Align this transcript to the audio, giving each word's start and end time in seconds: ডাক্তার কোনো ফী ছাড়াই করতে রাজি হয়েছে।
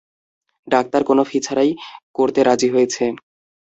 ডাক্তার 0.67 1.01
কোনো 1.03 1.21
ফী 1.29 1.37
ছাড়াই 1.45 1.71
করতে 2.15 2.39
রাজি 2.43 2.67
হয়েছে। 2.73 3.03